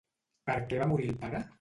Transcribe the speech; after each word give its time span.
Per 0.51 0.55
què 0.73 0.81
va 0.85 0.89
morir 0.95 1.13
el 1.15 1.23
pare? 1.27 1.47